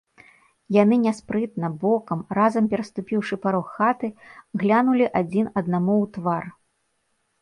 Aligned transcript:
Яны 0.75 0.95
няспрытна, 1.07 1.67
бокам, 1.83 2.23
разам 2.39 2.69
пераступіўшы 2.73 3.35
парог 3.43 3.65
хаты, 3.77 4.07
глянулі 4.65 5.05
адзін 5.21 5.45
аднаму 5.63 5.93
ў 6.05 6.15
твар. 6.17 6.43